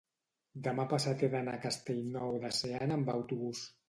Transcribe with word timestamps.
demà 0.67 0.85
passat 0.93 1.19
he 1.19 1.29
d'anar 1.33 1.53
a 1.57 1.63
Castellnou 1.65 2.39
de 2.47 2.51
Seana 2.61 2.97
amb 2.99 3.13
autobús. 3.17 3.63